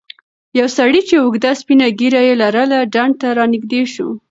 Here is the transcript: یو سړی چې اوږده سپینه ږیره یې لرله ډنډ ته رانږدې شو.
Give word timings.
یو 0.59 0.67
سړی 0.77 1.01
چې 1.09 1.15
اوږده 1.23 1.51
سپینه 1.61 1.87
ږیره 1.99 2.21
یې 2.27 2.33
لرله 2.41 2.79
ډنډ 2.93 3.13
ته 3.21 3.27
رانږدې 3.37 3.81
شو. 3.93 4.09